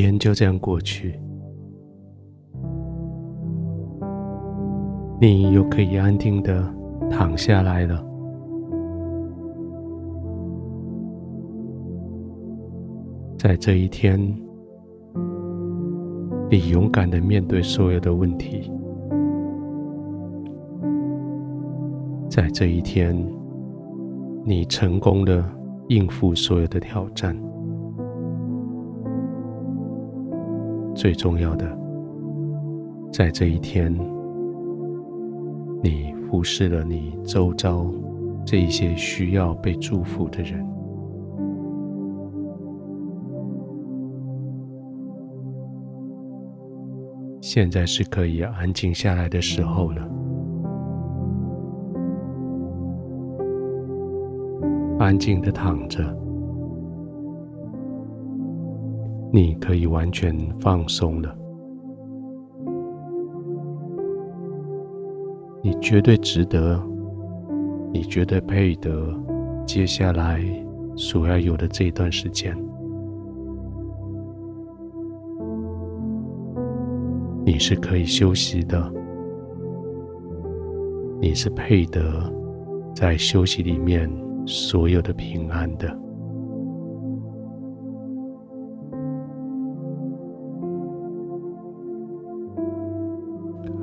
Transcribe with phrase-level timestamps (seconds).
[0.00, 1.20] 天就这样过去，
[5.20, 6.64] 你又可以安定的
[7.10, 8.02] 躺下来了。
[13.36, 14.18] 在这一天，
[16.50, 18.70] 你勇敢的面对所有的问题；
[22.28, 23.14] 在这一天，
[24.44, 25.44] 你成功的
[25.88, 27.36] 应付所有的挑战。
[31.00, 31.66] 最重要的，
[33.10, 33.90] 在这一天，
[35.82, 37.90] 你服侍了你周遭
[38.44, 40.62] 这一些需要被祝福的人。
[47.40, 50.06] 现在是可以安静下来的时候了，
[54.98, 56.14] 安静的躺着，
[59.32, 61.36] 你可以完全放松了。
[65.62, 66.82] 你绝对值得，
[67.92, 69.14] 你绝对配得
[69.66, 70.42] 接下来
[70.96, 72.56] 所要有的这一段时间。
[77.44, 78.92] 你是可以休息的，
[81.20, 82.02] 你是配得
[82.94, 84.10] 在休息里面
[84.46, 86.09] 所有的平安的。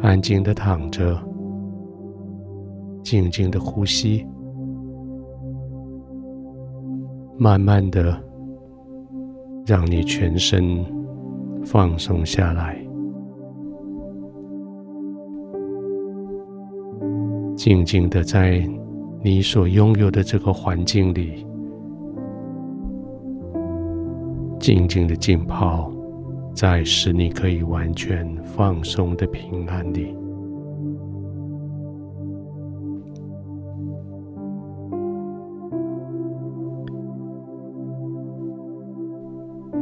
[0.08, 1.22] 安静的躺着，
[3.04, 4.26] 静静的呼吸，
[7.38, 8.18] 慢慢的
[9.66, 10.82] 让你全身
[11.66, 12.82] 放松下来。
[17.58, 18.66] 静静的在
[19.22, 21.46] 你所拥有的这个环境里，
[24.58, 25.92] 静静的浸泡
[26.58, 30.16] 在使你可以完全放松的平安里。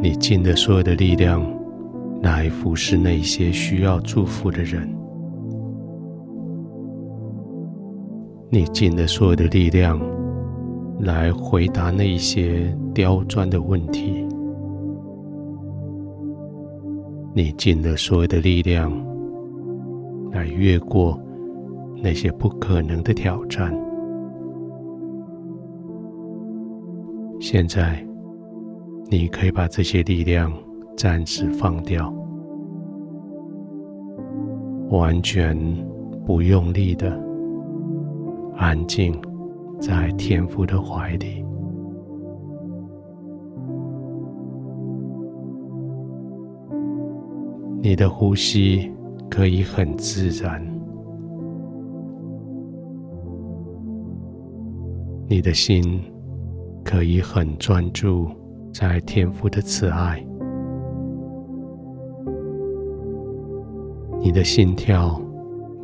[0.02, 1.42] 你尽了所有的力量
[2.22, 4.94] 来服侍那些需要祝福的人。
[8.50, 9.98] 你尽了所有的力量
[11.00, 14.25] 来回答那些刁钻的问题，
[17.38, 18.90] 你尽了所有的力量
[20.32, 21.20] 来越过
[22.02, 23.78] 那些不可能的挑战。
[27.42, 28.02] 现在，
[29.10, 30.50] 你可以把这些力量
[30.96, 32.10] 暂时放掉，
[34.90, 35.58] 完全
[36.26, 37.22] 不用力的。
[38.56, 39.14] 安静
[39.78, 41.44] 在天父的怀里，
[47.88, 48.92] 你的呼吸
[49.30, 50.60] 可以很自然，
[55.30, 56.02] 你的心
[56.84, 58.28] 可以很专注
[58.74, 60.26] 在天父的慈爱，
[64.20, 65.22] 你的心跳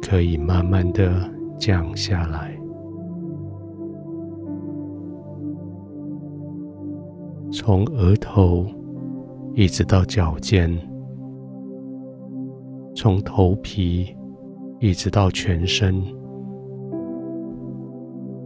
[0.02, 1.14] 可以慢慢的
[1.60, 2.60] 降下来。
[7.52, 8.66] 从额头
[9.54, 10.76] 一直到脚尖，
[13.02, 14.16] 从头皮
[14.80, 16.04] 一直到全身，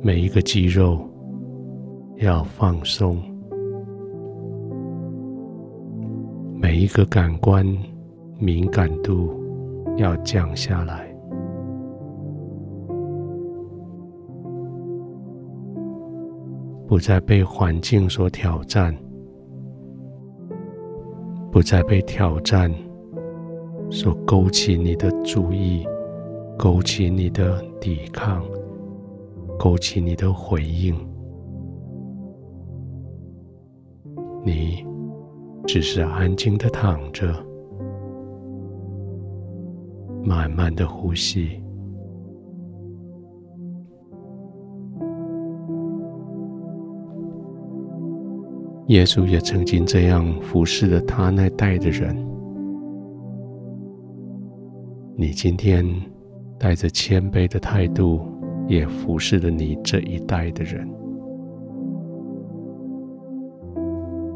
[0.02, 0.98] 每一个肌肉
[2.20, 3.22] 要放松，
[6.54, 7.68] 每一个感官
[8.40, 9.30] 敏感度
[9.98, 11.14] 要降下来，
[16.88, 18.96] 不再被环境所挑战。
[21.52, 22.70] 不再被挑战
[23.90, 25.86] 所勾起你的注意，
[26.58, 28.44] 勾起你的抵抗，
[29.58, 30.96] 勾起你的回应。
[34.44, 34.86] 你
[35.66, 37.34] 只是安静的躺着，
[40.24, 41.62] 慢慢的呼吸。
[48.88, 52.35] 耶稣也曾经这样服侍了他那代的人。
[55.18, 55.86] 你今天
[56.60, 58.20] 带着谦卑的态度，
[58.68, 60.86] 也服侍了你这一代的人。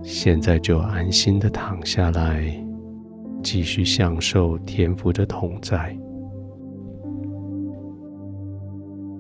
[0.02, 2.46] 现在就安心的躺下来，
[3.44, 5.94] 继续享受天父的同在。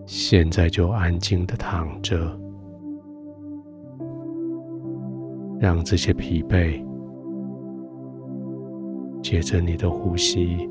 [0.06, 2.40] 现在就安静的躺着。
[5.60, 6.82] 让这些疲惫
[9.22, 10.70] 接着你的呼吸，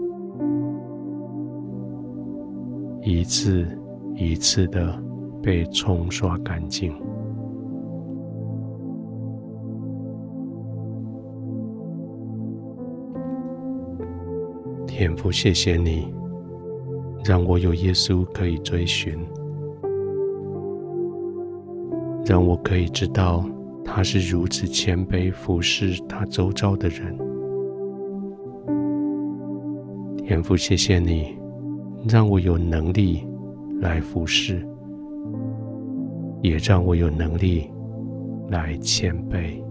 [3.10, 3.66] 一次
[4.14, 5.02] 一次的
[5.43, 6.93] 被冲刷干净。
[14.87, 16.12] 天父，谢谢你，
[17.25, 19.19] 让我有耶稣可以追寻，
[22.26, 23.43] 让我可以知道。
[23.82, 27.19] 他是如此谦卑服侍他周遭的人，
[30.19, 31.38] 天父，谢谢你
[32.06, 33.27] 让我有能力
[33.81, 34.62] 来服侍，
[36.43, 37.71] 也让我有能力
[38.50, 39.62] 来谦卑，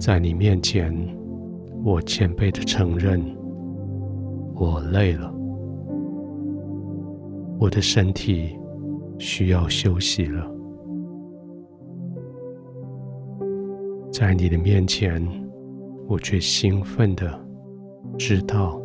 [0.00, 0.92] 在你面前，
[1.84, 3.22] 我谦卑的承认，
[4.56, 5.32] 我累了，
[7.60, 8.58] 我的身体。
[9.16, 10.44] 需要休息了，
[14.10, 15.24] 在你的面前，
[16.08, 17.43] 我却兴奋的
[18.16, 18.80] 知道，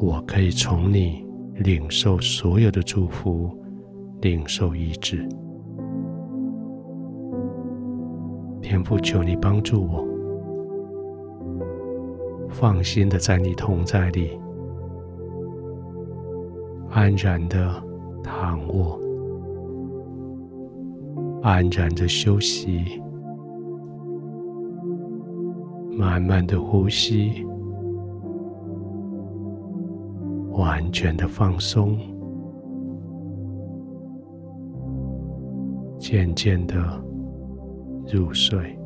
[0.00, 1.24] 我可以从你
[1.56, 3.50] 领受所有的祝福，
[4.20, 5.28] 领受医治。
[8.60, 10.04] 天父，求你帮助我，
[12.48, 14.30] 放心的在你同在里，
[16.90, 17.70] 安然的
[18.22, 18.98] 躺卧。
[21.42, 23.02] 安然的休息，
[25.90, 27.44] 慢慢的呼吸，
[30.52, 31.98] 完全的放松，
[35.98, 36.76] 渐渐的
[38.12, 38.78] 入睡。